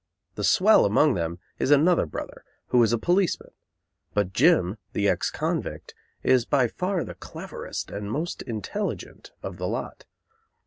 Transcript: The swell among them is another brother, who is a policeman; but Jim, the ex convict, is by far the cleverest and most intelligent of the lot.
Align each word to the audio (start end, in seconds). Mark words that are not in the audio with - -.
The 0.33 0.43
swell 0.43 0.83
among 0.83 1.13
them 1.13 1.37
is 1.59 1.69
another 1.69 2.07
brother, 2.07 2.43
who 2.69 2.81
is 2.81 2.91
a 2.91 2.97
policeman; 2.97 3.51
but 4.15 4.33
Jim, 4.33 4.77
the 4.93 5.07
ex 5.07 5.29
convict, 5.29 5.93
is 6.23 6.43
by 6.43 6.67
far 6.67 7.03
the 7.03 7.13
cleverest 7.13 7.91
and 7.91 8.11
most 8.11 8.41
intelligent 8.41 9.29
of 9.43 9.57
the 9.57 9.67
lot. 9.67 10.05